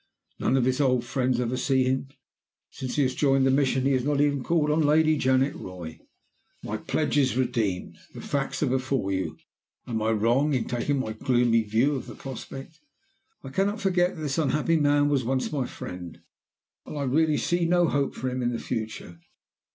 [0.39, 2.07] None of his old friends ever see him.
[2.71, 5.99] Since he joined the Mission he has not even called on Lady Janet Roy.
[6.63, 9.37] "My pledge is redeemed the facts are before you.
[9.85, 12.79] Am I wrong in taking my gloomy view of the prospect?
[13.43, 16.19] I cannot forget that this unhappy man was once my friend,
[16.83, 19.19] and I really see no hope for him in the future.